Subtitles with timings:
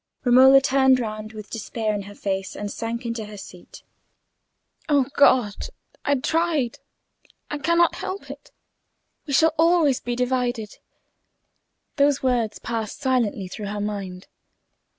[0.23, 3.83] Romola turned round with despair in her face and sank into her seat.
[4.89, 5.67] "O God,
[6.03, 8.49] I have tried—I cannot help it.
[9.27, 10.79] We shall always be divided."
[11.97, 14.27] Those words passed silently through her mind.